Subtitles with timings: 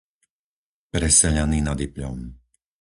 [0.93, 2.17] Preseľany nad Ipľom